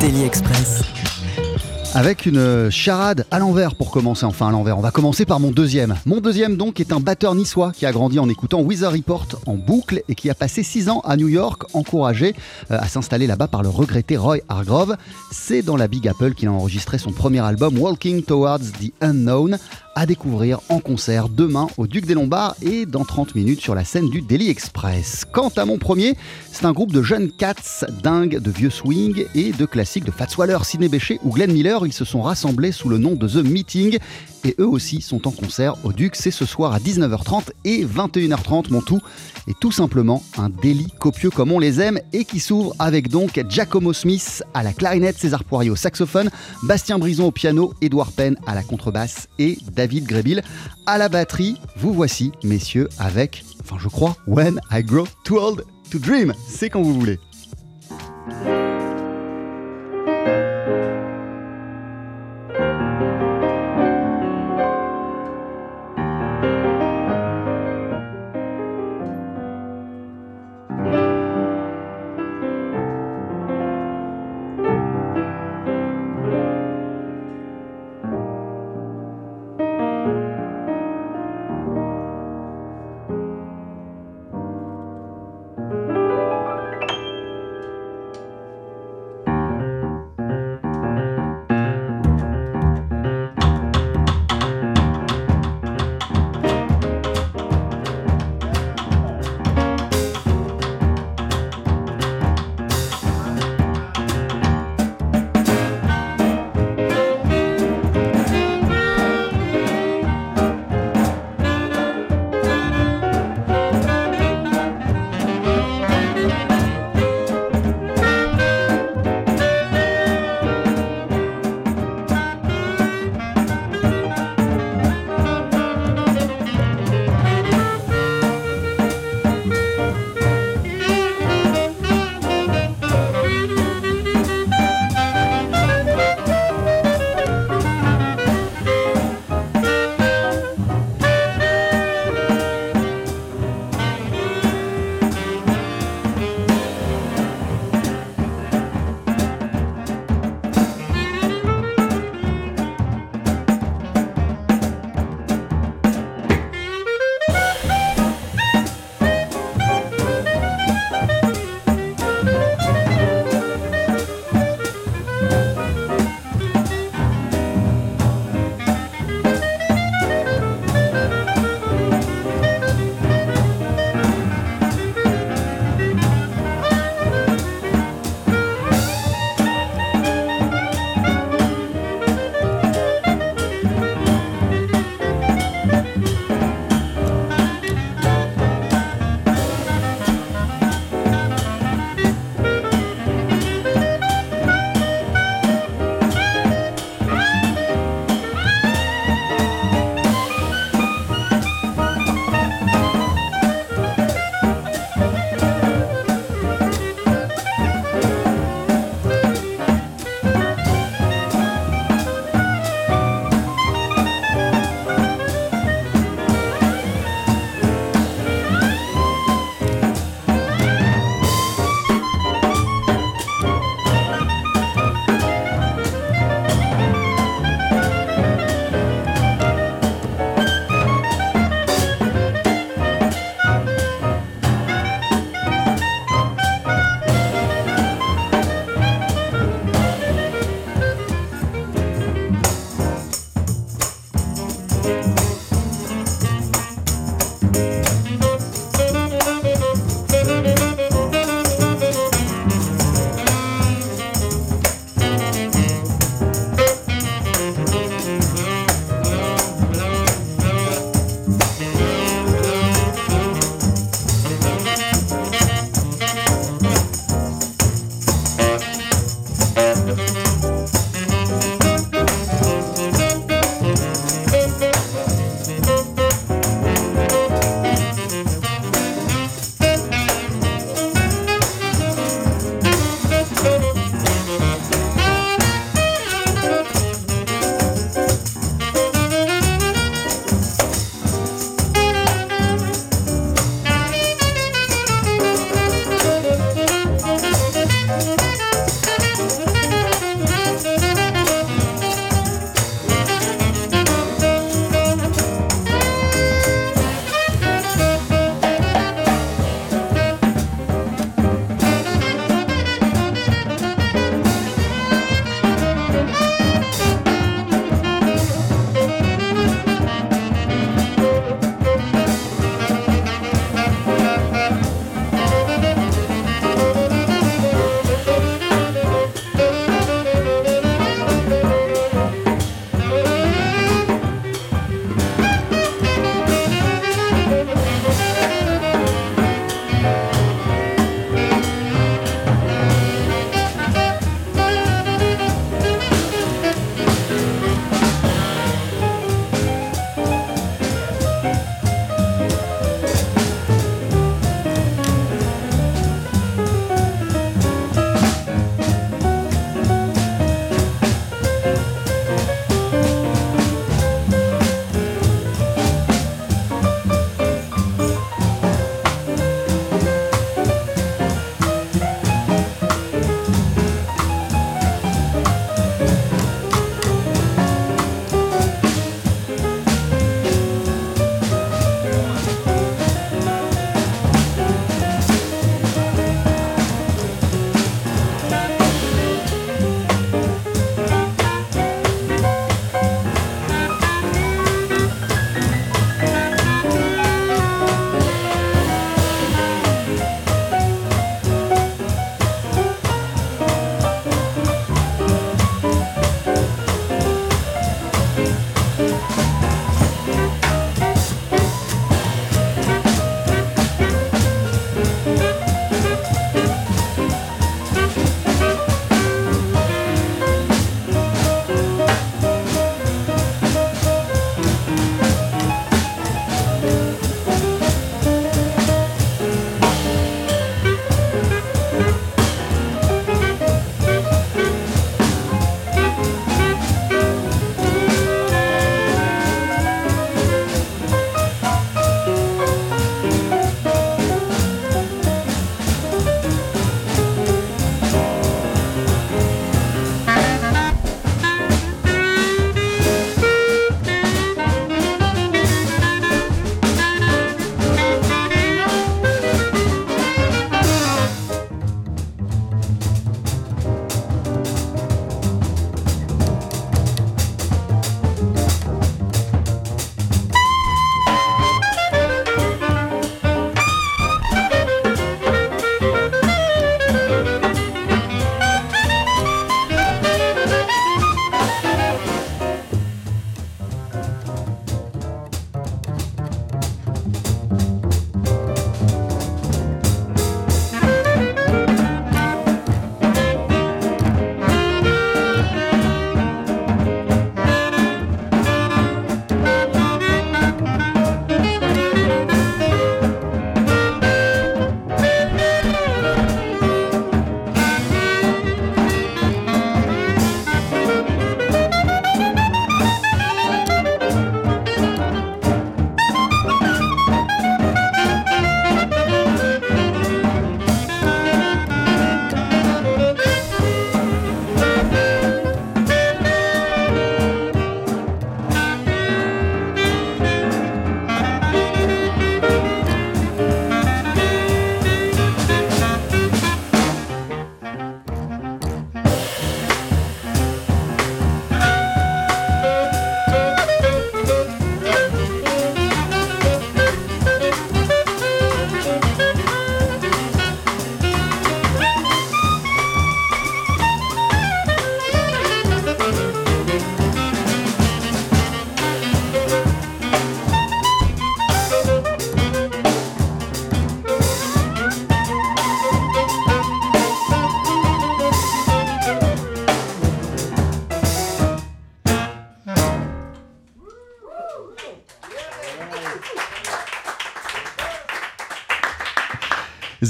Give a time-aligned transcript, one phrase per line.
[0.00, 0.82] Daily Express.
[1.94, 4.76] Avec une charade à l'envers pour commencer, enfin à l'envers.
[4.76, 5.94] On va commencer par mon deuxième.
[6.06, 9.54] Mon deuxième donc est un batteur niçois qui a grandi en écoutant Wizard Report en
[9.54, 12.34] boucle et qui a passé six ans à New York, encouragé
[12.70, 14.96] euh, à s'installer là-bas par le regretté Roy Hargrove.
[15.30, 19.58] C'est dans la Big Apple qu'il a enregistré son premier album Walking Towards the Unknown,
[19.94, 23.84] à découvrir en concert demain au Duc des Lombards et dans 30 minutes sur la
[23.84, 25.24] scène du Daily Express.
[25.30, 26.16] Quant à mon premier,
[26.52, 30.36] c'est un groupe de jeunes cats dingues de vieux swing et de classiques de Fats
[30.36, 30.90] Waller, Sidney
[31.22, 31.86] ou Glenn Miller.
[31.86, 33.98] Ils se sont rassemblés sous le nom de The Meeting
[34.44, 36.16] et eux aussi sont en concert au Duc.
[36.16, 38.70] C'est ce soir à 19h30 et 21h30.
[38.70, 39.00] Mon tout
[39.48, 43.42] est tout simplement un délit copieux comme on les aime et qui s'ouvre avec donc
[43.48, 46.30] Giacomo Smith à la clarinette, César Poirier au saxophone,
[46.62, 50.42] Bastien Brison au piano, Édouard Penn à la contrebasse et David Grébil
[50.86, 51.56] à la batterie.
[51.76, 56.32] Vous voici, messieurs, avec, enfin je crois, When I Grow Too Old to Dream.
[56.48, 57.18] C'est quand vous voulez.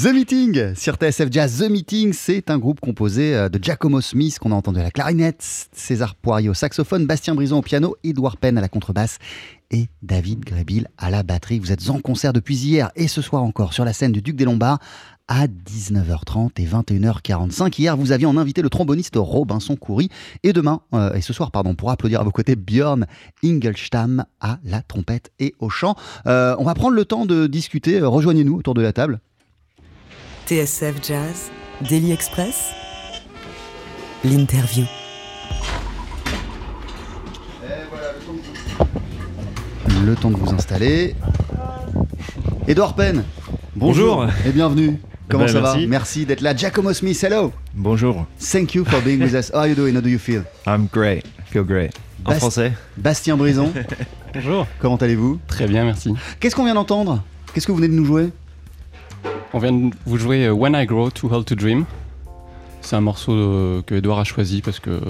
[0.05, 1.61] The Meeting sur TSF Jazz.
[1.61, 4.91] The Meeting, c'est un groupe composé euh, de Giacomo Smith, qu'on a entendu à la
[4.91, 5.43] clarinette,
[5.73, 9.17] César Poirier au saxophone, Bastien Brison au piano, Edouard Penn à la contrebasse
[9.71, 11.59] et David Grébil à la batterie.
[11.59, 14.37] Vous êtes en concert depuis hier et ce soir encore sur la scène du Duc
[14.37, 14.79] des Lombards
[15.27, 17.81] à 19h30 et 21h45.
[17.81, 20.11] Hier, vous aviez en invité le tromboniste Robinson Coury
[20.43, 23.07] et demain, euh, et ce soir, pardon, pour applaudir à vos côtés Björn
[23.43, 25.97] Ingelstam à la trompette et au chant.
[26.27, 28.03] Euh, on va prendre le temps de discuter.
[28.03, 29.21] Rejoignez-nous autour de la table.
[30.47, 31.51] TSF Jazz,
[31.89, 32.71] Daily Express,
[34.25, 34.85] l'interview.
[40.05, 41.15] Le temps de vous installer.
[42.69, 43.25] Edouard Penn,
[43.75, 44.27] Bonjour.
[44.47, 45.01] et bienvenue.
[45.29, 45.87] Comment Ben, ça va merci.
[45.87, 46.55] Merci d'être là.
[46.55, 47.53] Giacomo Smith, hello.
[47.73, 48.27] Bonjour.
[48.39, 49.51] Thank you for being with us.
[49.53, 49.95] How are you doing?
[49.97, 50.43] How do you feel?
[50.67, 51.25] I'm great.
[51.47, 51.93] Feel great.
[52.27, 53.73] En Bast- français Bastien Brison,
[54.35, 54.67] Bonjour.
[54.79, 55.39] comment allez-vous?
[55.47, 56.13] Très bien, merci.
[56.41, 57.23] Qu'est-ce qu'on vient d'entendre?
[57.55, 58.31] Qu'est-ce que vous venez de nous jouer?
[59.55, 61.85] On vient de vous jouer euh, When I Grow Too Old to Dream.
[62.81, 65.01] C'est un morceau euh, que Edouard a choisi parce que.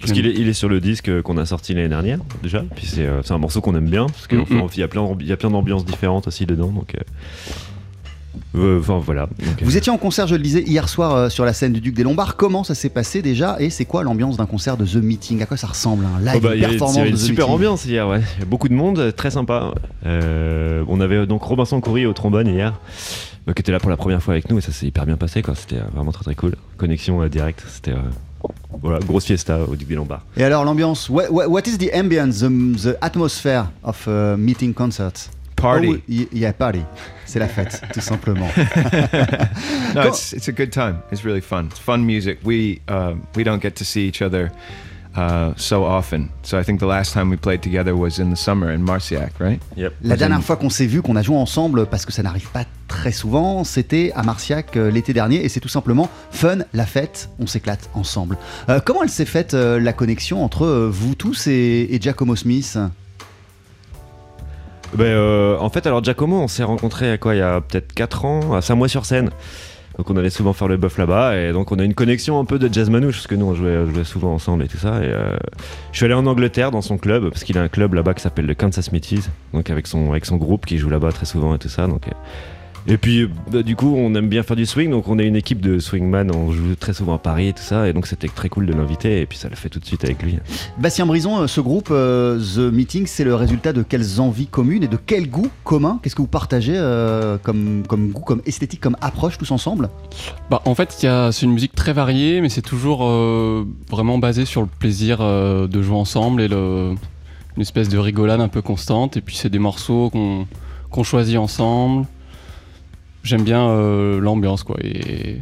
[0.00, 2.64] Parce qu'il est, il est sur le disque qu'on a sorti l'année dernière déjà.
[2.74, 4.68] Puis c'est euh, c'est un morceau qu'on aime bien parce qu'il Mhm.
[4.76, 6.68] y a plein, il y a plein d'ambiances différentes aussi dedans.
[6.68, 9.26] Donc, euh, euh, enfin voilà.
[9.26, 11.72] Donc, euh, Vous étiez en concert, je le disais, hier soir euh, sur la scène
[11.72, 12.36] du Duc des Lombards.
[12.36, 15.40] Comment ça s'est passé déjà et c'est quoi l'ambiance d'un concert de The Meeting?
[15.42, 17.08] À quoi ça ressemble un live, oh bah, une il y il y performance de
[17.08, 17.54] une The super Meeting?
[17.54, 18.20] ambiance hier, ouais.
[18.38, 19.72] Il y a beaucoup de monde, euh, très sympa.
[20.04, 23.96] Euh, on avait donc Robinson Coury au trombone hier, euh, qui était là pour la
[23.96, 25.54] première fois avec nous et ça s'est hyper bien passé, quoi.
[25.54, 26.54] C'était euh, vraiment très très cool.
[26.76, 27.98] Connexion euh, directe, c'était euh,
[28.82, 30.22] voilà, grosse fiesta au Duc des Lombards.
[30.36, 32.48] Et alors l'ambiance what, what- what is the ambience, the,
[32.82, 35.12] the atmosphere of a meeting concert
[35.56, 35.88] Party.
[35.90, 36.80] Oh, y- yeah, party.
[37.24, 38.48] C'est la fête, tout simplement.
[39.94, 41.02] No, it's it's a good time.
[41.12, 41.66] It's really fun.
[41.70, 42.38] It's fun music.
[42.44, 44.50] We um, we don't get to see each other
[45.16, 46.30] uh, so often.
[46.42, 49.32] So I think the last time we played together was in the summer in Marciac,
[49.38, 49.60] right?
[49.76, 49.92] Yep.
[50.02, 52.64] La dernière fois qu'on s'est vu, qu'on a joué ensemble, parce que ça n'arrive pas
[52.92, 57.30] très souvent, c'était à Marciac euh, l'été dernier, et c'est tout simplement fun, la fête,
[57.38, 58.36] on s'éclate ensemble.
[58.68, 62.78] Euh, comment elle s'est faite euh, la connexion entre vous tous et, Giacomo Smith?
[64.94, 68.24] Ben, en fait, alors Giacomo, on s'est rencontrés à quoi Il y a peut-être 4
[68.26, 69.30] ans, à Saint-Mois sur scène.
[69.96, 72.46] Donc on allait souvent faire le bœuf là-bas et donc on a une connexion un
[72.46, 75.02] peu de jazz manouche parce que nous on jouait, souvent ensemble et tout ça.
[75.02, 78.22] Je suis allé en Angleterre dans son club parce qu'il a un club là-bas qui
[78.22, 81.54] s'appelle le Kansas Smithies, donc avec son avec son groupe qui joue là-bas très souvent
[81.54, 81.86] et tout ça.
[82.86, 85.36] Et puis bah, du coup on aime bien faire du swing donc on est une
[85.36, 88.28] équipe de swingman, on joue très souvent à Paris et tout ça et donc c'était
[88.28, 90.38] très cool de l'inviter et puis ça l'a fait tout de suite avec lui.
[90.78, 94.82] Bastien Brison, euh, ce groupe, euh, The Meeting, c'est le résultat de quelles envies communes
[94.82, 98.80] et de quel goût commun Qu'est-ce que vous partagez euh, comme, comme goût, comme esthétique,
[98.80, 99.88] comme approche tous ensemble?
[100.50, 104.60] Bah, en fait, c'est une musique très variée, mais c'est toujours euh, vraiment basé sur
[104.62, 106.94] le plaisir euh, de jouer ensemble et le,
[107.56, 109.16] une espèce de rigolade un peu constante.
[109.16, 110.46] Et puis, c'est des morceaux qu'on
[110.90, 112.06] qu'on choisit ensemble.
[113.22, 114.76] J'aime bien euh, l'ambiance, quoi.
[114.82, 115.40] Et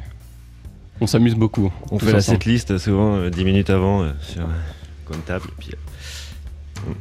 [1.00, 1.72] on s'amuse beaucoup.
[1.90, 5.54] On fait la setlist souvent euh, 10 minutes avant euh, sur euh, une table et
[5.58, 6.92] puis euh,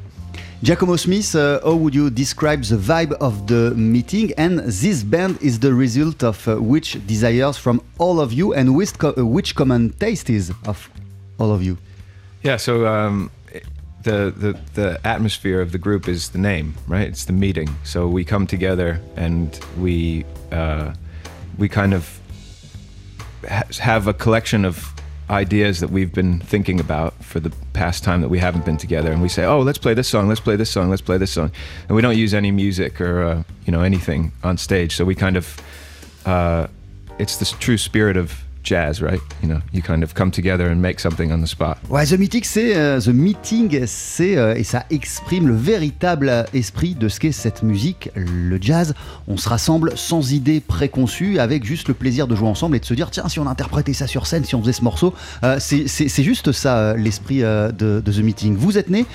[0.61, 4.33] Giacomo Smith, uh, how would you describe the vibe of the meeting?
[4.37, 8.75] And this band is the result of uh, which desires from all of you and
[8.75, 10.89] which, co- uh, which common tastes of
[11.39, 11.77] all of you?
[12.43, 12.57] Yeah.
[12.57, 13.29] So um,
[14.09, 17.07] the the the atmosphere of the group is the name, right?
[17.07, 17.69] It's the meeting.
[17.83, 20.93] So we come together and we uh,
[21.57, 22.19] we kind of
[23.47, 24.93] ha- have a collection of
[25.29, 29.11] ideas that we've been thinking about for the past time that we haven't been together
[29.11, 31.29] and we say oh let's play this song let's play this song let's play this
[31.29, 31.51] song
[31.87, 35.13] and we don't use any music or uh, you know anything on stage so we
[35.13, 35.61] kind of
[36.25, 36.65] uh,
[37.19, 39.21] it's this true spirit of jazz right?
[39.41, 42.17] You know you kind of come together and make something on the spot Ouais, The
[42.19, 47.19] Meeting, c'est euh, The Meeting, c'est euh, et ça exprime le véritable esprit de ce
[47.19, 48.93] qu'est cette musique, le jazz.
[49.27, 52.85] On se rassemble sans idée préconçue, avec juste le plaisir de jouer ensemble et de
[52.85, 55.13] se dire tiens si on interprétait ça sur scène, si on faisait ce morceau,
[55.43, 55.87] Euh, c'est-
[56.23, 58.55] juste ça l'esprit de, The Meeting.
[58.57, 59.05] Vous êtes né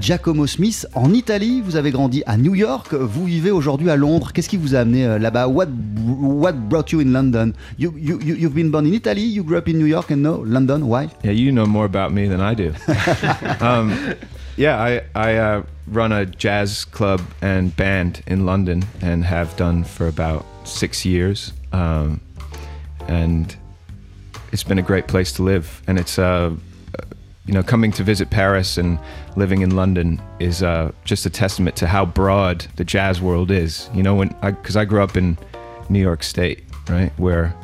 [0.00, 4.32] Giacomo Smith en Italie, vous avez grandi à New York, vous vivez aujourd'hui à Londres.
[4.32, 5.48] Qu'est-ce qui vous a amené là-bas?
[5.48, 5.66] What
[6.06, 7.52] what brought you in London?
[7.78, 10.38] You, you- You've been born in Italy, you grew up in New York and no
[10.38, 10.88] London.
[10.88, 12.74] Why Yeah, you know more about me than I do.
[13.60, 14.16] um,
[14.56, 19.84] yeah, I I uh, run a jazz club and band in London and have done
[19.84, 22.20] for about six years, um,
[23.06, 23.54] and
[24.50, 25.80] it's been a great place to live.
[25.86, 26.50] And it's uh,
[27.46, 28.98] you know coming to visit Paris and
[29.36, 33.88] living in London is uh, just a testament to how broad the jazz world is.
[33.94, 35.38] You know, when because I grew up in
[35.88, 37.54] New York State, right, where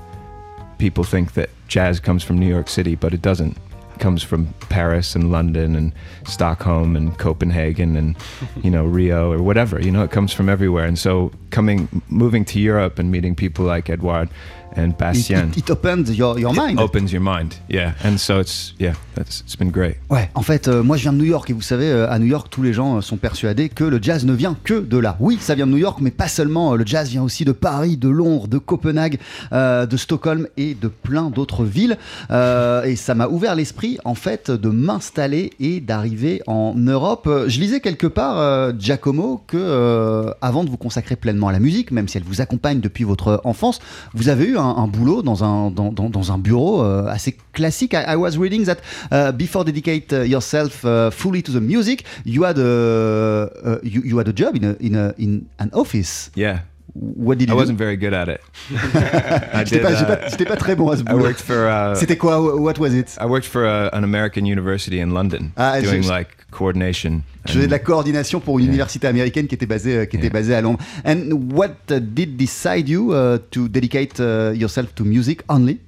[0.80, 3.56] people think that jazz comes from New York City, but it doesn't.
[3.94, 5.92] It comes from Paris and London and
[6.24, 8.16] Stockholm and Copenhagen and
[8.64, 9.80] you know Rio or whatever.
[9.80, 10.86] You know, it comes from everywhere.
[10.86, 14.30] And so coming, moving to Europe and meeting people like Edouard
[14.76, 16.78] and It, Bastien it- it opens your, your mind.
[16.78, 17.54] opens your mind.
[17.68, 19.96] Yeah, and so it's yeah, that's it's been great.
[20.10, 22.18] Ouais, en fait, euh, moi je viens de New York et vous savez, euh, à
[22.18, 24.98] New York, tous les gens euh, sont persuadés que le jazz ne vient que de
[24.98, 25.16] là.
[25.20, 26.74] Oui, ça vient de New York, mais pas seulement.
[26.74, 29.18] Le jazz vient aussi de Paris, de Londres, de Copenhague,
[29.52, 31.96] de Stockholm et de plein d'autres villes.
[32.30, 37.28] Et ça m'a ouvert l'esprit, en fait, de m'installer et d'arriver en Europe.
[37.46, 42.08] Je lisais quelque part, Giacomo, que avant de vous consacrer pleinement à la musique, même
[42.08, 43.80] si elle vous accompagne depuis votre enfance,
[44.14, 47.94] vous avez eu un, boulot dans un, bureau euh, assez classique.
[47.94, 48.78] I, I was reading that
[49.10, 54.02] uh, before dedicate uh, yourself uh, fully to the music, you had a uh, you,
[54.04, 56.30] you had a job in a, in a, in an office.
[56.34, 56.60] Yeah,
[56.94, 57.84] What did I you wasn't do?
[57.84, 58.40] very good at it.
[58.70, 61.22] I J'étais pas, uh, pas- très bon à ce I boulot.
[61.24, 61.54] worked for.
[61.68, 62.40] Uh, C'était quoi?
[62.60, 63.16] What was it?
[63.20, 67.22] I worked for a, an American university in London, Ah, doing je- like coordination.
[67.46, 68.72] Je faisais de la coordination pour une Yeah.
[68.74, 70.32] université américaine qui était basée, euh, qui était Yeah.
[70.32, 70.80] basée à Londres.
[71.04, 75.78] And what uh, did decide you uh, to dedicate uh, yourself to music only?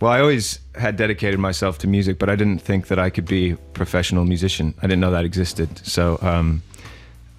[0.00, 3.26] Well, I always had dedicated myself to music, but I didn't think that I could
[3.26, 4.74] be a professional musician.
[4.82, 5.68] I didn't know that existed.
[5.82, 6.62] So um,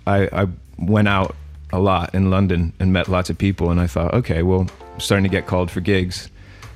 [0.08, 1.36] I, I went out
[1.76, 5.00] a lot in London and met lots of people, and I thought, okay, well, I'm
[5.00, 6.30] starting to get called for gigs,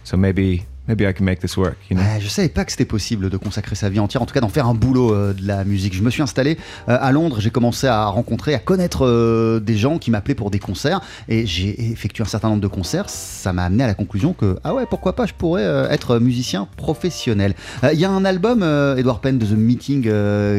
[0.04, 1.78] so maybe maybe I can make this work.
[1.90, 2.04] You know?
[2.04, 4.42] Ouais, je savais pas que c'était possible de consacrer sa vie entière, en tout cas
[4.42, 5.94] d'en faire un boulot euh, de la musique.
[5.94, 6.58] Je me suis installé
[6.90, 10.50] euh, à Londres, j'ai commencé à rencontrer, à connaître euh, des gens qui m'appelaient pour
[10.50, 13.08] des concerts, et j'ai effectué un certain nombre de concerts.
[13.08, 16.68] Ça m'a amené à la conclusion que, ah ouais, pourquoi pas, je pourrais être musicien
[16.76, 17.54] professionnel.
[17.94, 18.64] Il y a un album,
[18.98, 20.02] Edward Penn, de The Meeting,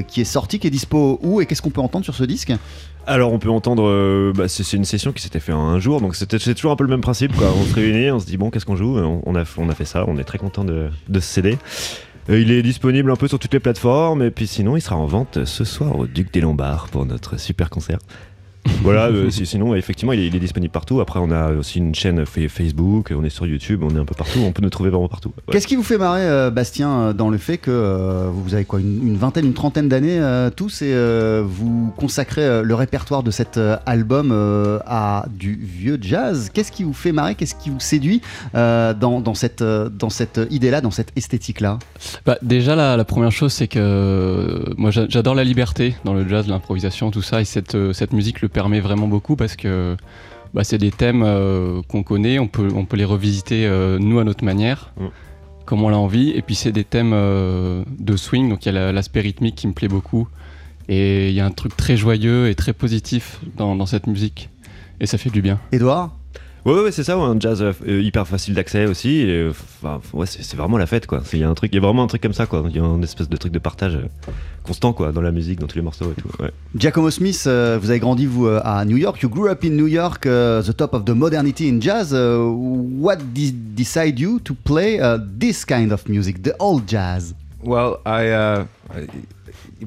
[0.06, 2.52] qui est sorti, qui est dispo où, et qu'est-ce qu'on peut entendre sur ce disque?
[3.06, 6.00] Alors on peut entendre, euh, bah, c'est une session qui s'était fait en un jour,
[6.00, 7.34] donc c'est toujours un peu le même principe.
[7.34, 7.48] Quoi.
[7.50, 10.04] On se réunit, on se dit bon qu'est-ce qu'on joue, on, on a, fait ça,
[10.06, 11.58] on est très content de, de ce CD.
[12.28, 14.96] Euh, il est disponible un peu sur toutes les plateformes, et puis sinon il sera
[14.96, 17.98] en vente ce soir au Duc des Lombards pour notre super concert.
[18.82, 21.00] voilà, euh, si- sinon effectivement il est, il est disponible partout.
[21.00, 24.04] Après on a aussi une chaîne fa- Facebook, on est sur YouTube, on est un
[24.04, 25.30] peu partout, on peut nous trouver vraiment partout.
[25.36, 25.52] Ouais.
[25.52, 28.64] Qu'est-ce qui vous fait marrer, euh, Bastien, euh, dans le fait que euh, vous avez
[28.64, 32.74] quoi, une, une vingtaine, une trentaine d'années euh, tous et euh, vous consacrez euh, le
[32.74, 36.50] répertoire de cet euh, album euh, à du vieux jazz?
[36.52, 37.34] Qu'est-ce qui vous fait marrer?
[37.34, 38.20] Qu'est-ce qui vous séduit
[38.54, 41.78] euh, dans, dans cette, euh, dans cette idée-là, dans cette esthétique-là?
[42.26, 46.28] Bah, déjà, la, la première chose, c'est que moi j'a- j'adore la liberté dans le
[46.28, 49.96] jazz, l'improvisation, tout ça, et cette, euh, cette musique le permet vraiment beaucoup parce que
[50.54, 54.18] bah, c'est des thèmes euh, qu'on connaît, on peut, on peut les revisiter euh, nous
[54.18, 55.06] à notre manière, Mm.
[55.64, 58.68] comme on l'a envie, et puis c'est des thèmes euh, de swing, donc il y
[58.70, 60.26] a la- l'aspect rythmique qui me plaît beaucoup,
[60.88, 64.48] et il y a un truc très joyeux et très positif dans, dans cette musique,
[65.00, 65.60] et ça fait du bien.
[65.70, 66.16] Edouard
[66.66, 69.20] Ouais, ouais, ouais, c'est ça, ouais, un jazz euh, hyper facile d'accès aussi.
[69.20, 69.50] et, euh,
[69.82, 71.22] enfin, ouais, c'est vraiment la fête, quoi.
[71.32, 72.62] Il y a un truc, il y a vraiment un truc comme ça, quoi.
[72.68, 74.06] Il y a une espèce de truc de partage euh,
[74.62, 76.28] constant, quoi, dans la musique, dans tous les morceaux et tout.
[76.42, 76.50] Ouais.
[76.76, 79.22] Giacomo Smith, euh, vous avez grandi vous euh, à New York.
[79.22, 82.12] You grew up in New York, uh, the top of the modernity in jazz.
[82.12, 82.38] Uh,
[83.00, 87.34] what de- decide you to play uh, this kind of music, the old jazz?
[87.62, 89.06] Well, I, uh, I-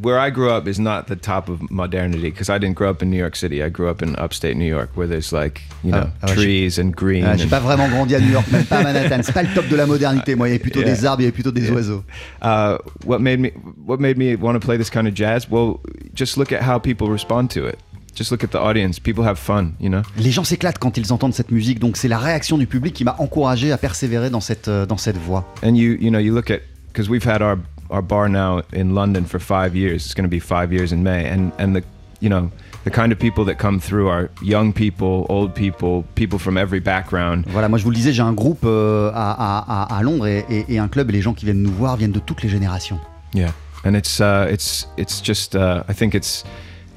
[0.02, 3.02] where I grew up is not the top of modernity because I didn't grow up
[3.04, 3.62] in New York City.
[3.64, 6.80] I grew up in upstate New York where there's like you know Ah, ah trees
[6.80, 7.24] and green.
[7.26, 9.22] Ah, J'ai and- pas vraiment grandi à New York, même pas à Manhattan.
[9.24, 10.36] C'est pas le top de la modernité.
[10.36, 10.90] Moi, il y avait plutôt Yeah.
[10.94, 11.74] des arbres, il y avait plutôt des Yeah.
[11.74, 12.04] oiseaux.
[12.44, 13.50] uh, what made me
[13.86, 15.48] what made me want to play this kind of jazz?
[15.50, 15.80] Well,
[16.16, 17.78] just look at how people respond to it.
[18.16, 19.00] Just look at the audience.
[19.00, 20.04] People have fun, you know?
[20.18, 23.04] Les gens s'éclatent quand ils entendent cette musique, donc c'est la réaction du public qui
[23.04, 25.52] m'a encouragé à persévérer dans cette, euh, dans cette voie.
[25.64, 26.60] And you you know you look at
[26.92, 27.58] because we've had our
[27.90, 30.06] our bar now in London for five years.
[30.06, 31.84] It's going to be five years in May, and and the
[32.22, 32.50] you know
[32.86, 36.80] the kind of people that come through are young people, old people, people from every
[36.82, 37.46] background.
[37.48, 40.44] Voilà, moi je vous le disais, j'ai un groupe euh, à, à- à- Londres et,
[40.50, 42.50] et- et un club, et les gens qui viennent nous voir viennent de toutes les
[42.50, 43.00] générations.
[43.34, 43.52] Yeah,
[43.86, 46.44] and it's uh, it's it's just uh, I think it's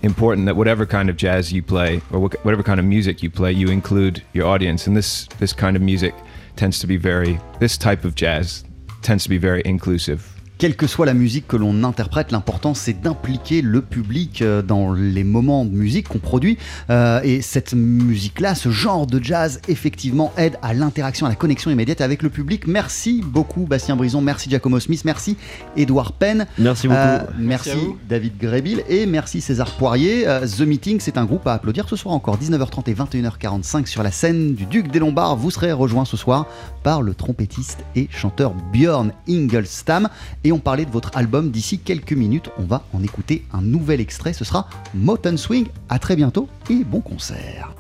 [0.03, 3.53] important that whatever kind of jazz you play or whatever kind of music you play,
[3.53, 4.87] you include your audience.
[4.89, 6.15] And this this kind of music
[6.57, 8.65] tends to be very this type of jazz
[9.03, 10.21] tends to be very inclusive.
[10.59, 14.95] Quelle que soit la musique que l'on interprète, l'important c'est d'impliquer le public euh, dans
[14.95, 16.57] les moments de musique qu'on produit.
[16.89, 21.71] Euh, et cette musique-là, ce genre de jazz, effectivement, aide à l'interaction, à la connexion
[21.71, 22.67] immédiate avec le public.
[22.67, 24.23] Merci beaucoup, Bastien Brison.
[24.23, 25.05] Merci, Giacomo Smith.
[25.05, 25.37] Merci,
[25.77, 26.47] Edouard Penn.
[26.57, 27.01] Merci beaucoup.
[27.01, 27.77] Euh, merci.
[28.09, 30.27] David Grébil et merci César Poirier.
[30.27, 34.03] Euh, The Meeting, c'est un groupe à applaudir ce soir encore 19h30 et 21h45 sur
[34.03, 35.37] la scène du Duc des Lombards.
[35.37, 36.47] Vous serez rejoint ce soir
[36.83, 40.09] par le trompettiste et chanteur Björn Ingelstam
[40.47, 42.51] et on parlait de votre album d'ici quelques minutes.
[42.57, 45.67] On va en écouter un nouvel extrait, ce sera Mountain Swing.
[45.89, 47.73] À très bientôt et bon concert.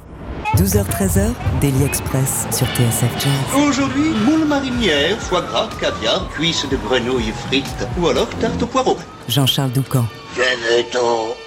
[0.56, 3.68] 12h-13h, Daily Express sur TSF Jazz.
[3.68, 8.96] Aujourd'hui, moule marinière, foie gras, caviar, cuisses de grenouille frites ou alors tarte au poireau.
[9.28, 10.04] Jean-Charles Doucan.
[10.34, 11.45] Venez-t'en.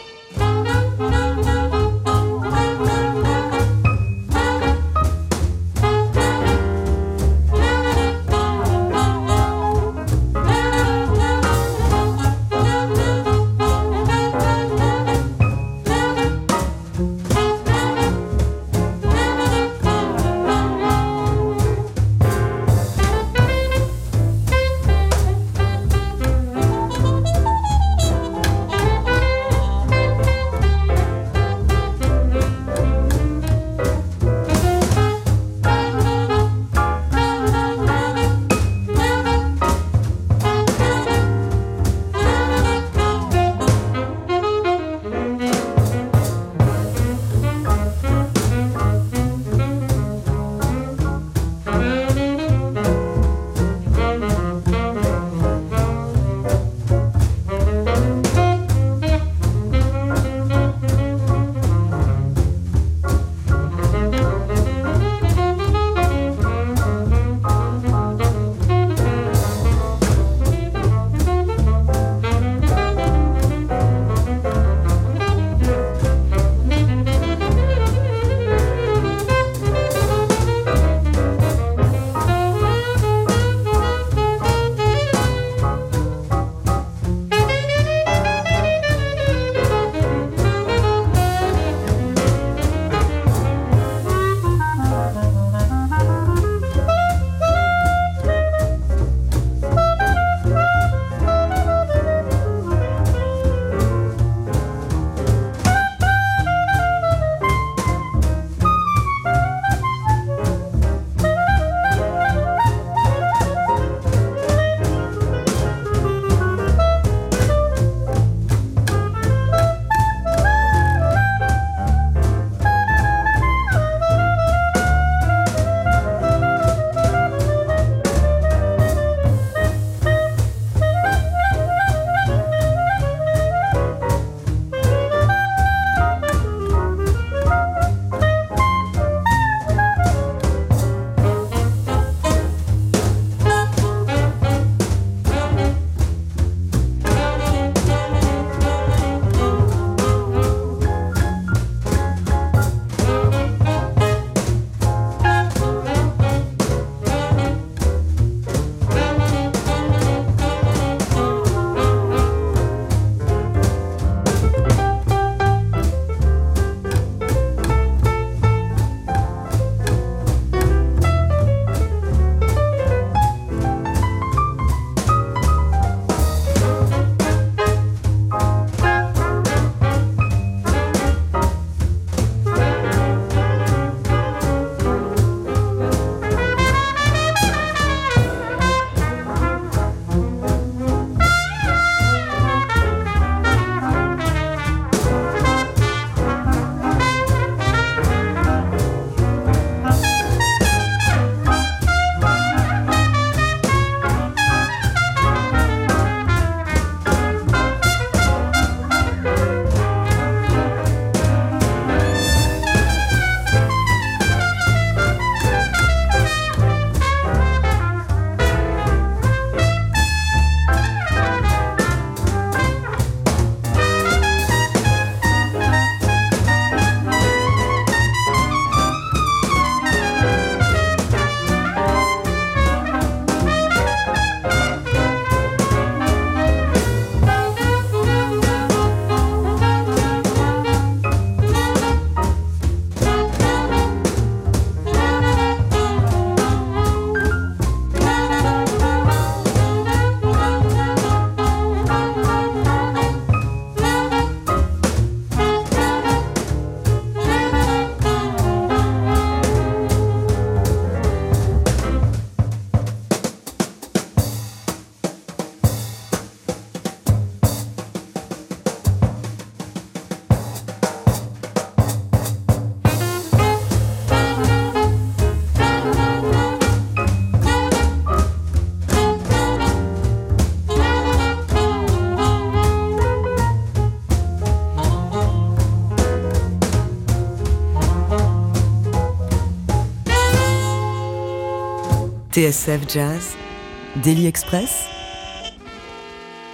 [294.01, 294.85] Daily Express,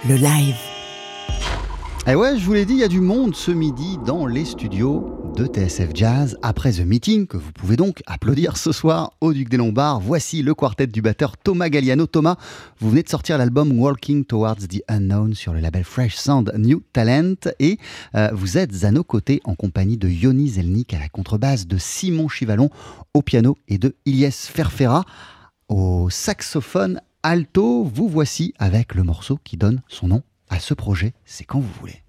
[0.08, 0.56] le live.
[2.08, 4.44] Et ouais, je vous l'ai dit, il y a du monde ce midi dans les
[4.44, 9.32] studios de TSF Jazz après The Meeting, que vous pouvez donc applaudir ce soir au
[9.32, 10.00] Duc des Lombards.
[10.00, 12.08] Voici le quartet du batteur Thomas Galliano.
[12.08, 12.34] Thomas,
[12.80, 16.82] vous venez de sortir l'album Walking Towards the Unknown sur le label Fresh Sound New
[16.92, 17.78] Talent et
[18.16, 21.78] euh, vous êtes à nos côtés en compagnie de Yoni Zelnik à la contrebasse, de
[21.78, 22.70] Simon Chivalon
[23.14, 25.04] au piano et de Ilyes Ferfera
[25.68, 27.84] au saxophone alto.
[27.84, 31.72] Vous voici avec le morceau qui donne son nom à ce projet, c'est quand vous
[31.80, 32.05] voulez.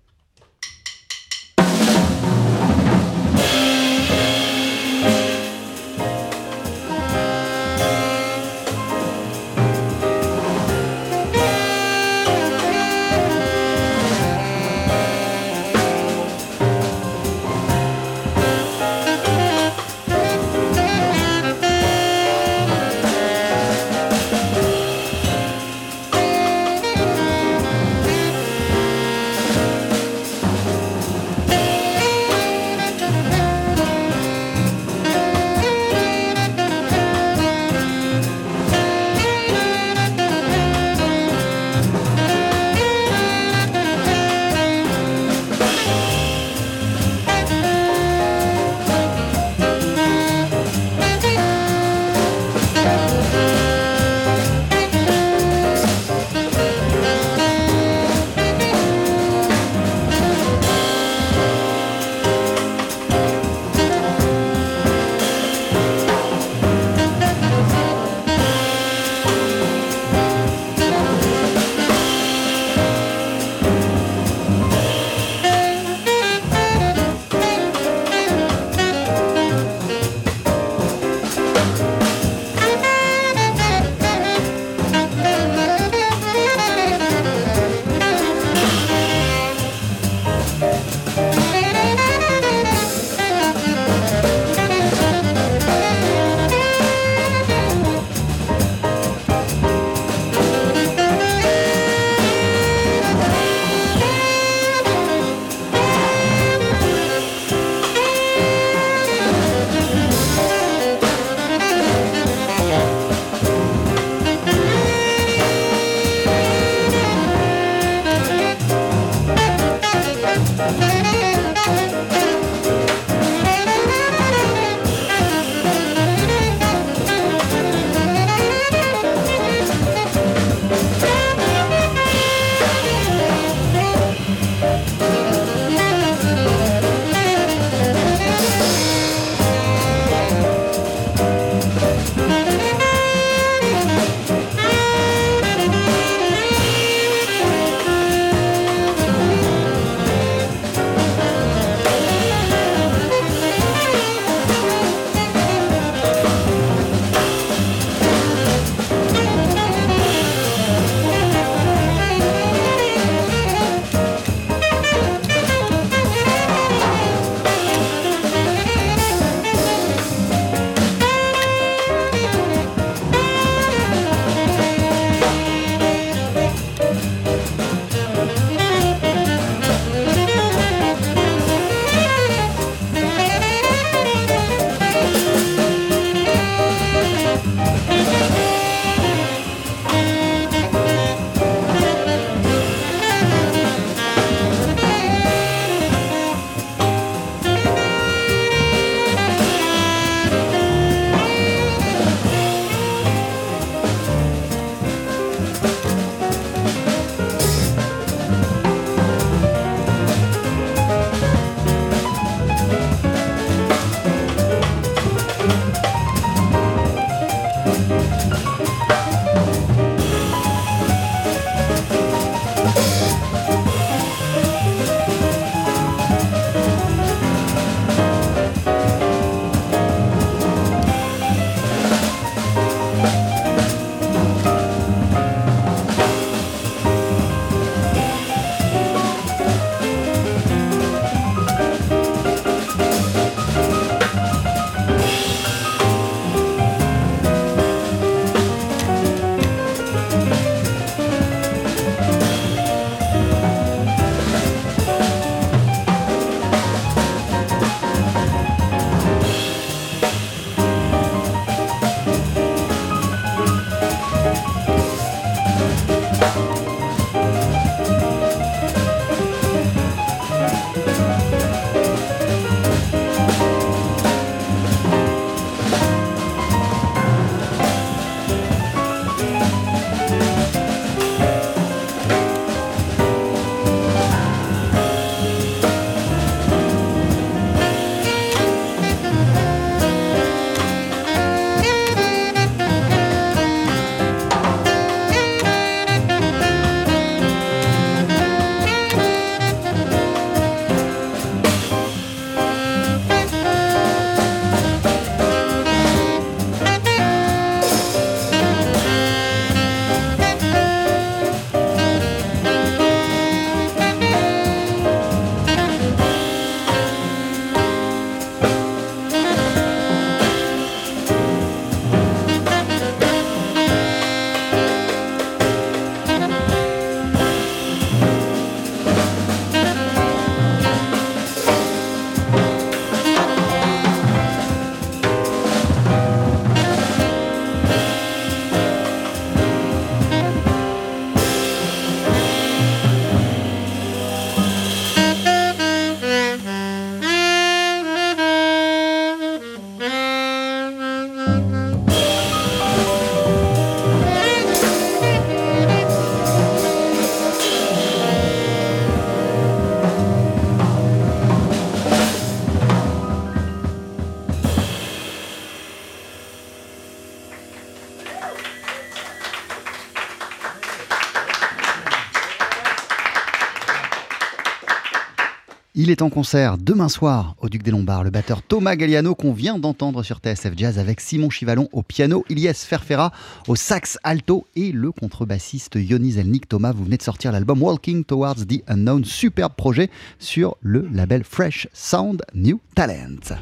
[375.88, 379.32] Il est en concert demain soir au Duc des Lombards, le batteur Thomas Galliano qu'on
[379.32, 383.14] vient d'entendre sur TSF Jazz avec Simon Chivalon au piano, Ilyes Ferfera
[383.48, 386.50] au sax alto et le contrebassiste Yoni Zelnik.
[386.50, 391.24] Thomas, vous venez de sortir l'album Walking Towards the Unknown, superbe projet sur le label
[391.24, 393.38] Fresh Sound New Talent.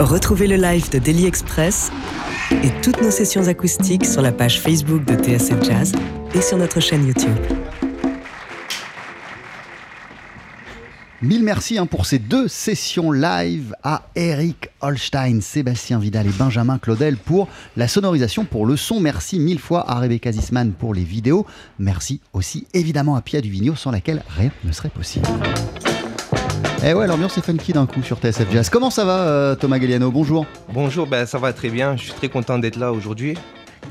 [0.00, 1.92] Retrouvez le live de Daily Express
[2.50, 5.92] et toutes nos sessions acoustiques sur la page Facebook de TSF Jazz
[6.34, 7.36] et sur notre chaîne YouTube.
[11.28, 16.78] Mille merci hein, pour ces deux sessions live à Eric Holstein, Sébastien Vidal et Benjamin
[16.78, 18.98] Claudel pour la sonorisation, pour le son.
[18.98, 21.44] Merci mille fois à Rebecca Zisman pour les vidéos.
[21.78, 25.28] Merci aussi évidemment à Pia Duvigneau sans laquelle rien ne serait possible.
[26.82, 28.70] Eh ouais, l'ambiance est funky d'un coup sur TSF Jazz.
[28.70, 30.10] Comment ça va euh, Thomas Galliano?
[30.10, 30.46] Bonjour.
[30.72, 31.94] Bonjour, ben, ça va très bien.
[31.98, 33.34] Je suis très content d'être là aujourd'hui.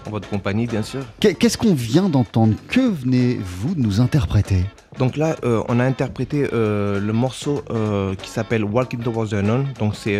[0.07, 1.01] En votre compagnie, bien sûr.
[1.19, 2.55] Qu'est-ce qu'on vient d'entendre?
[2.67, 4.65] Que venez-vous de nous interpréter?
[4.97, 9.33] Donc là, euh, on a interprété euh, le morceau euh, qui s'appelle Walking Towards the
[9.33, 9.67] Unknown.
[9.79, 10.19] Donc c'est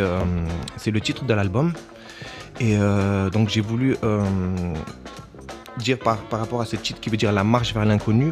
[0.77, 1.73] c'est le titre de l'album.
[2.59, 2.77] Et
[3.31, 3.97] donc j'ai voulu
[5.77, 8.31] dire par, par rapport à ce titre qui veut dire la marche vers l'inconnu.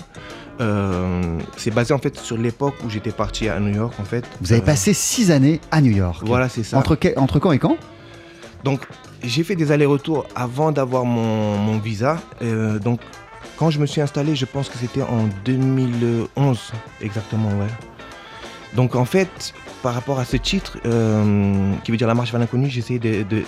[1.57, 4.25] c'est basé en fait sur l'époque où j'étais parti à New York en fait.
[4.41, 6.23] Vous avez passé six années à New York.
[6.25, 6.77] Voilà, c'est ça.
[6.77, 6.95] Entre,
[7.39, 7.77] quand et quand?
[8.63, 8.81] Donc,
[9.23, 12.17] j'ai fait des allers-retours avant d'avoir mon, mon visa.
[12.81, 12.99] Donc,
[13.57, 17.67] quand je me suis installé, je pense que c'était en 2011, exactement, ouais.
[18.75, 22.39] Donc, en fait, par rapport à ce titre, euh, qui veut dire La marche vers
[22.39, 23.43] l'inconnu, essayé de,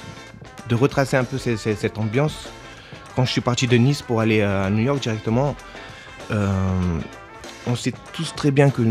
[0.72, 2.50] retracer un peu cette ambiance.
[3.16, 5.56] Quand je suis parti de Nice pour aller à New York directement,
[6.32, 6.48] euh,
[7.66, 8.84] on sait tous très bien que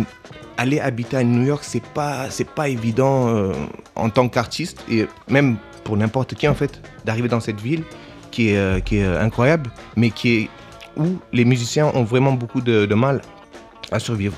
[0.59, 3.53] aller habiter à New York, c'est pas, pas évident euh,
[3.95, 7.85] en tant qu'artiste et même pour n'importe qui en fait d'arriver dans cette ville
[8.31, 10.51] qui est, qui est incroyable, mais qui est
[10.97, 13.21] où les musiciens ont vraiment beaucoup de, de mal
[13.93, 14.37] à survivre.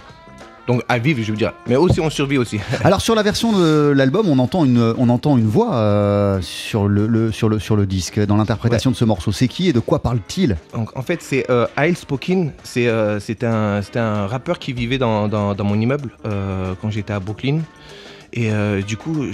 [0.67, 2.61] Donc à vivre, je veux dire, mais aussi on survit aussi.
[2.85, 6.89] Alors sur la version de l'album, on entend une, on entend une voix euh, sur,
[6.89, 9.33] le, le- sur, le, sur le disque, dans l'interprétation de ce morceau.
[9.33, 10.59] C'est qui et de quoi parle-t-il?
[10.75, 12.49] Donc, en fait, c'est euh, Ail Spokin.
[12.65, 16.91] C'est euh, c'était un, un rappeur qui vivait dans, dans- dans mon immeuble euh, quand
[16.91, 17.61] j'étais à Brooklyn.
[18.33, 19.27] Et euh, du coup,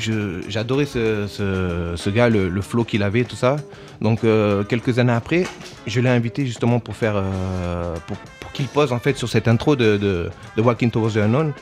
[0.48, 3.56] j'adorais ce, gars, le, flow qu'il avait, tout ça.
[4.00, 5.44] Donc, euh, quelques années après,
[5.86, 8.16] je l'ai invité justement pour faire, euh, pour,
[8.52, 11.52] qu'il pose en fait sur cette intro de, Walking Towards the Unknown.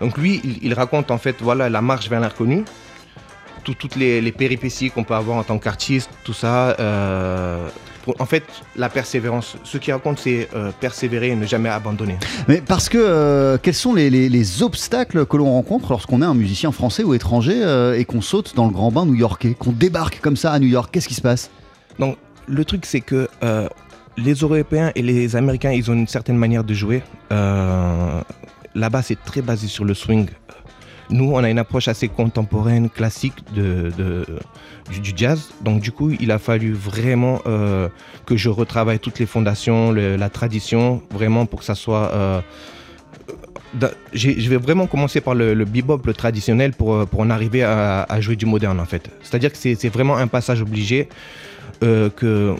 [0.00, 2.64] Donc lui, il, raconte en fait voilà la marche vers l'inconnu,
[3.64, 6.74] tout- toutes les péripéties qu'on peut avoir en tant qu'artiste, tout ça.
[8.18, 8.44] En fait,
[8.76, 9.56] la persévérance.
[9.64, 12.16] Ce qu'il raconte, c'est euh, persévérer et ne jamais abandonner.
[12.48, 16.26] Mais parce que euh, quels sont les, les- les obstacles que l'on rencontre lorsqu'on est
[16.26, 19.72] un musicien français ou étranger euh, et qu'on saute dans le grand bain new-yorkais, qu'on
[19.72, 21.50] débarque comme ça à New York Qu'est-ce qui se passe?
[21.98, 22.16] Donc,
[22.48, 23.28] le truc, c'est que
[24.16, 27.02] les Européens et les Américains, ils ont une certaine manière de jouer.
[28.74, 30.28] Là-bas, c'est très basé sur le swing.
[31.10, 35.50] Nous, on a une approche assez contemporaine, classique du, jazz.
[35.62, 37.88] Donc, du coup, il a fallu vraiment euh,
[38.26, 42.12] que je retravaille toutes les fondations, la tradition, vraiment pour que ça soit.
[42.14, 42.40] euh,
[44.12, 47.30] j'ai- je vais vraiment commencer par le, le bebop, le traditionnel, pour, euh, pour en
[47.30, 49.10] arriver à, jouer du moderne, en fait.
[49.22, 51.08] C'est-à-dire que c'est vraiment un passage obligé
[51.82, 52.54] euh, que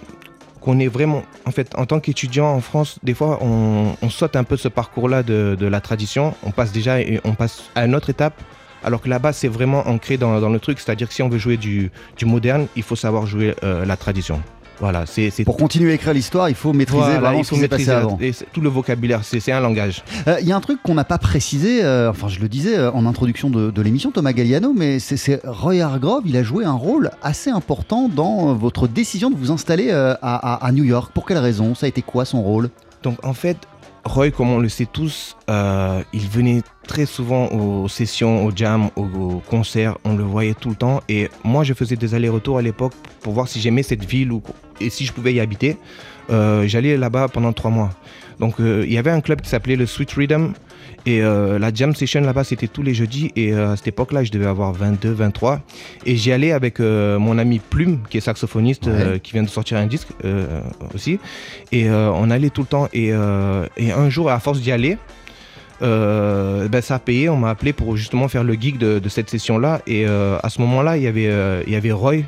[0.61, 4.45] qu'on est vraiment en fait en tant qu'étudiant en France des fois on, saute un
[4.45, 6.35] peu ce parcours là de, la tradition.
[6.43, 8.41] On passe déjà et on passe à une autre étape
[8.83, 10.81] alors que là-bas c'est vraiment ancré dans, le truc.
[10.81, 13.55] C'est à dire que si on veut jouer du, du moderne il faut savoir jouer
[13.63, 14.43] euh, la tradition
[14.81, 17.61] voilà c'est Pour continuer à écrire l'histoire, il faut maîtriser Voilà, vraiment il ce qui
[17.61, 18.19] s'est passé maîtriser avant.
[18.21, 21.05] et tout le vocabulaire c'est un langage Euh, Il y a un truc qu'on n'a
[21.05, 24.73] pas précisé, euh, enfin je le disais euh, en introduction de, de l'émission, Thomas Galliano,
[24.75, 29.37] mais c'est- Roy Hargrove, il a joué un rôle assez important dans votre décision de
[29.37, 31.13] vous installer à, à- à New York.
[31.13, 31.75] Pour quelle raison?
[31.75, 32.71] Ça a été quoi son rôle?
[33.03, 33.57] Donc en fait,
[34.05, 38.91] Roy, comme on le sait tous, euh, il venait très souvent aux sessions, aux jams,
[38.97, 41.03] aux, concerts, on le voyait tout le temps.
[41.09, 44.43] Et moi, je faisais des allers-retours à l'époque pour voir si j'aimais cette ville ou,
[44.81, 45.77] et si je pouvais y habiter.
[46.31, 47.91] Euh, J'allais là-bas pendant trois mois.
[48.39, 50.55] Donc euh, il y avait un club qui s'appelait le Sweet Rhythm.
[51.07, 53.33] Et euh, la jam session là-bas, c'était tous les jeudis.
[53.37, 55.61] Et euh, à cette époque-là, je devais avoir 22, 23.
[56.07, 58.89] Et j'y allais avec euh, mon ami Plume, qui est saxophoniste,
[59.23, 60.09] qui vient de sortir un disque
[60.95, 61.19] aussi.
[61.73, 62.89] Et on allait tout le temps.
[62.93, 63.09] Et,
[63.77, 64.99] et un jour, à force d'y aller,
[65.83, 67.29] euh, ben, ça a payé.
[67.29, 69.81] On m'a appelé pour justement faire le gig de, de cette session-là.
[69.87, 72.23] Et euh, à ce moment-là, il y avait, euh, il y avait Roy.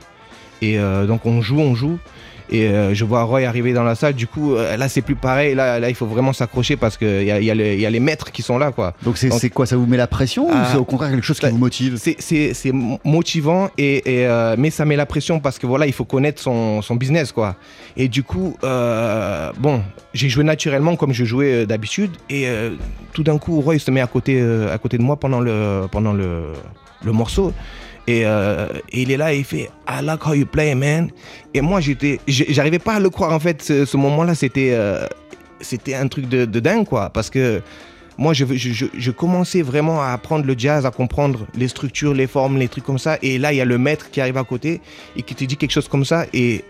[0.60, 1.98] Et donc on joue, on joue.
[2.50, 4.14] Et euh, je vois Roy arriver dans la salle.
[4.14, 5.54] Du coup, euh, là, c'est plus pareil.
[5.54, 7.80] Là, là, il faut vraiment s'accrocher parce qu'il y a, il y, a les- il
[7.80, 8.94] y a les maîtres qui sont là, quoi.
[9.02, 9.66] Donc c'est quoi?
[9.66, 11.96] Ça vous met la pression ou Ah, c'est au contraire quelque chose qui vous motive?
[11.96, 15.66] C'est- C'est c'est mo- motivant, et, et, euh, mais ça met la pression parce que
[15.66, 17.56] voilà, il faut connaître son, son business, quoi.
[17.96, 18.56] Et du coup,
[19.58, 19.82] bon,
[20.14, 22.10] j'ai joué naturellement comme je jouais d'habitude.
[22.30, 22.46] Et
[23.12, 24.40] tout d'un coup, Roy se met à côté,
[24.72, 26.52] à côté de moi pendant le, pendant le,
[27.04, 27.52] le morceau.
[28.06, 31.10] Et, euh, et il est là et il fait I like how you play, man.
[31.54, 33.62] Et moi, j'étais, j'arrivais pas à le croire en fait.
[33.62, 35.06] Ce, moment-là, c'était, euh,
[35.60, 37.10] c'était un truc de, dingue, quoi.
[37.10, 37.62] Parce que
[38.18, 42.68] moi, je, commençais vraiment à apprendre le jazz, à comprendre les structures, les formes, les
[42.68, 43.18] trucs comme ça.
[43.22, 44.80] Et là, il y a le maître qui arrive à côté
[45.16, 46.26] et qui te dit quelque chose comme ça.
[46.32, 46.64] Et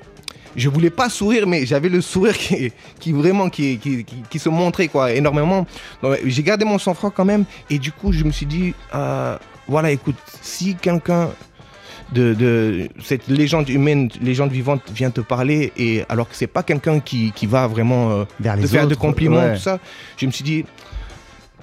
[0.54, 4.50] je voulais pas sourire, mais j'avais le sourire qui, qui vraiment qui, qui, qui- se
[4.50, 5.66] montrait quoi, énormément.
[6.26, 7.44] J'ai gardé mon sang-froid quand même.
[7.70, 9.36] Et du coup, je me suis dit, euh,
[9.68, 11.30] voilà, écoute, si quelqu'un
[12.12, 16.62] de, de cette légende humaine, légende vivante vient te parler, et alors que c'est pas
[16.62, 19.54] quelqu'un qui, qui va vraiment euh, Vers te les faire de compliments, ouais.
[19.54, 19.78] tout ça,
[20.16, 20.64] je me suis dit,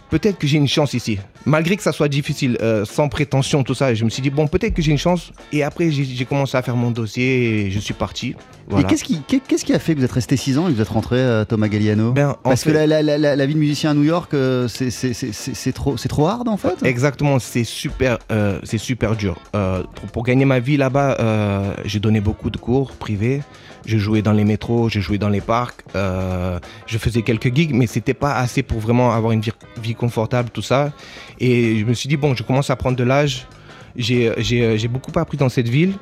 [0.10, 1.20] peut-être que j'ai une chance ici.
[1.46, 4.48] Malgré que ça soit difficile, euh, sans prétention, tout ça, je me suis dit, bon,
[4.48, 5.32] peut-être que j'ai une chance.
[5.54, 8.36] Et après, j'ai commencé à faire mon dossier et je suis parti.
[8.68, 8.86] Voilà.
[8.86, 10.72] Et qu'est-ce qui, qu'est- qu'est-ce qui a fait que vous êtes resté 6 ans et
[10.72, 13.18] que vous êtes rentré, euh, Thomas Galliano Ben, en Parce que fait- la, la- la-
[13.18, 16.76] la- la vie de musicien à New York, euh, c'est- trop, trop hard en fait
[16.84, 18.18] Exactement, c'est super,
[18.64, 19.40] c'est super dur.
[19.52, 23.42] Pour, pour gagner ma vie là-bas, j'ai donné beaucoup de cours privés.
[23.86, 25.84] Je jouais dans les métros, je jouais dans les parcs.
[25.96, 29.42] euh, je faisais quelques gigs, mais c'était pas assez pour vraiment avoir une
[29.82, 30.92] vie, confortable, tout ça.
[31.40, 33.48] Et je me suis dit bon, je commence à prendre de l'âge.
[33.96, 35.94] J'ai j'ai beaucoup appris dans cette ville.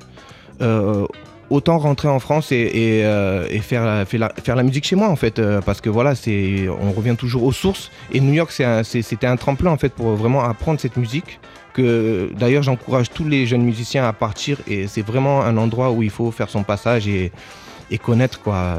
[0.62, 1.06] Euh,
[1.50, 2.72] autant rentrer en France et,
[3.06, 6.14] euh, faire, faire, la, musique chez moi en fait euh, parce que voilà
[6.82, 8.52] on revient toujours aux sources et New York
[8.84, 11.40] c'était un tremplin en fait pour vraiment apprendre cette musique
[11.74, 16.04] que d'ailleurs j'encourage tous les jeunes musiciens à partir et c'est vraiment un endroit où
[16.04, 17.08] il faut faire son passage
[17.90, 18.76] et connaître quoi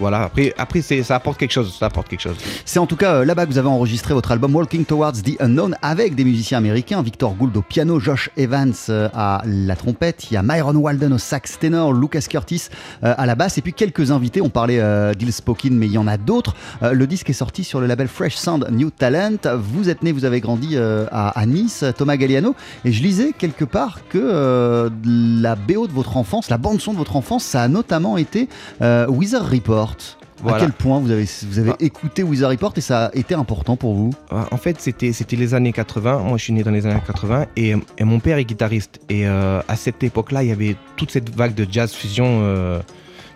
[0.00, 3.16] voilà après après ça apporte quelque chose ça apporte quelque chose C'est en tout cas
[3.16, 6.58] euh, là-bas que vous avez enregistré votre album Walking Towards the Unknown avec des musiciens
[6.58, 10.76] américains, Victor Gould au piano, Josh Evans euh, à la trompette, il y a Myron
[10.76, 12.68] Walden au sax ténor, Lucas Curtis
[13.04, 14.80] euh, à la basse et puis quelques invités, on parlait
[15.14, 16.54] d'Il Spokin mais il y en a d'autres.
[16.82, 19.38] Le disque est sorti sur le label Fresh Sound New Talent.
[19.58, 24.00] Vous êtes né, vous avez grandi à, Nice, Thomas Galliano et je lisais quelque part
[24.08, 28.16] que la BO de votre enfance, la bande son de votre enfance, ça a notamment
[28.16, 28.48] été
[28.82, 29.44] euh, Weather
[29.86, 30.54] Report.
[30.54, 31.76] À quel point vous avez, vous avez Ah.
[31.80, 34.10] écouté Weather Report et ça a été important pour vous?
[34.32, 36.18] Euh, En fait, c'était c'était les années 80.
[36.18, 39.00] Moi, je suis né dans les années 80 et, et mon père est guitariste.
[39.08, 42.80] Et euh, à cette époque-là, il y avait toute cette vague de jazz fusion euh,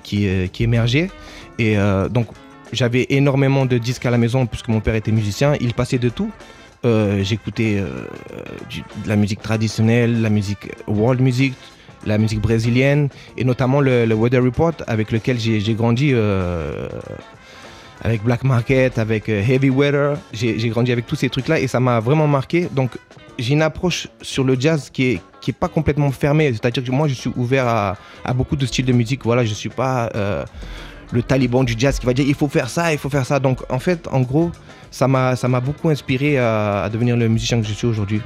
[0.02, 1.10] qui, euh, qui émergeait.
[1.58, 1.76] Et
[2.10, 2.28] donc,
[2.72, 5.54] j'avais énormément de disques à la maison puisque mon père était musicien.
[5.60, 6.30] Il passait de tout.
[7.20, 11.52] J'écoutais de la musique traditionnelle, la musique world music,
[12.06, 16.12] la musique brésilienne et notamment le, Weather Report avec lequel j'ai grandi.
[16.12, 16.88] euh,
[18.02, 20.16] avec Black Market, avec euh, Heavy Weather.
[20.32, 22.68] J'ai grandi avec tous ces trucs-là et ça m'a vraiment marqué.
[22.72, 22.92] Donc,
[23.38, 26.52] j'ai une approche sur le jazz qui est, qui est pas complètement fermée.
[26.52, 29.24] C'est-à-dire que moi, je suis ouvert à, beaucoup de styles de musique.
[29.24, 30.44] Voilà, je suis pas euh,
[31.12, 33.38] le taliban du jazz qui va dire il faut faire ça, il faut faire ça.
[33.38, 34.50] Donc, en fait, en gros,
[34.90, 38.22] ça m'a beaucoup inspiré à devenir le musicien que je suis aujourd'hui.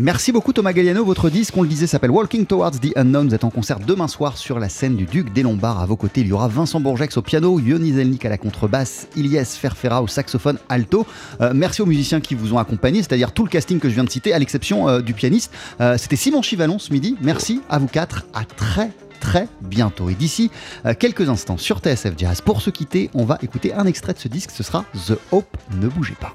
[0.00, 1.04] Merci beaucoup Thomas Galliano.
[1.04, 3.26] Votre disque, on le disait, s'appelle Walking Towards the Unknown.
[3.26, 5.80] Vous êtes en concert demain soir sur la scène du Duc des Lombards.
[5.80, 9.08] À vos côtés, il y aura Vincent Bourgex au piano, Yoni Zelnik à la contrebasse,
[9.16, 11.04] Ilyes Ferfera au saxophone alto.
[11.40, 14.04] Euh, merci aux musiciens qui vous ont accompagné, c'est-à-dire tout le casting que je viens
[14.04, 15.52] de citer, à l'exception euh, du pianiste.
[15.80, 17.16] Euh, C'était Simon Chivalon ce midi.
[17.20, 18.24] Merci à vous quatre.
[18.34, 20.10] À très très bientôt.
[20.10, 20.52] Et d'ici
[21.00, 24.28] quelques instants sur TSF Jazz, pour se quitter, on va écouter un extrait de ce
[24.28, 24.52] disque.
[24.52, 25.56] Ce sera The Hope.
[25.80, 26.34] Ne bougez pas.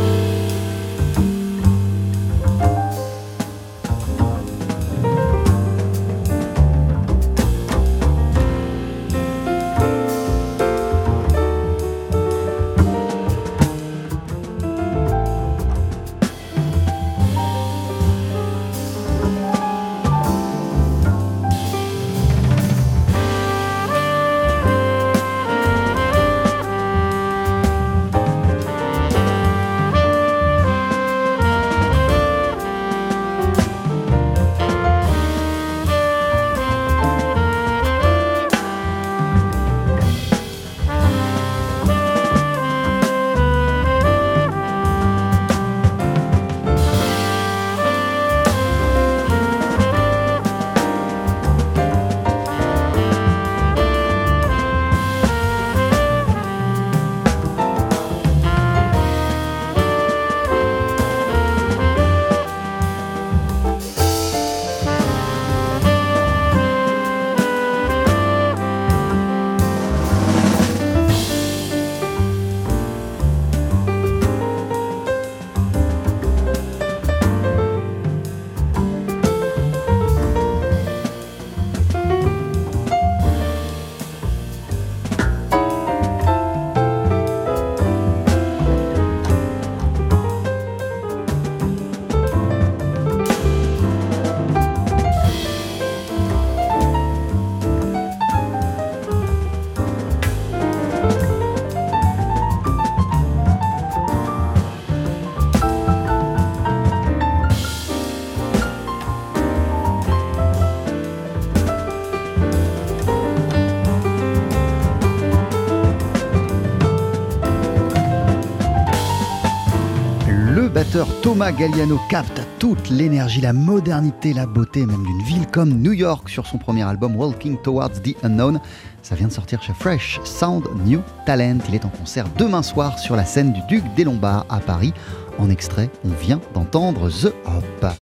[121.21, 126.27] Thomas Galliano capte toute l'énergie, la modernité, la beauté même d'une ville comme New York
[126.27, 128.59] sur son premier album Walking Towards the Unknown.
[129.01, 131.59] Ça vient de sortir chez Fresh Sound New Talent.
[131.69, 134.93] Il est en concert demain soir sur la scène du Duc des Lombards à Paris.
[135.39, 137.93] En extrait, on vient d'entendre The Hop.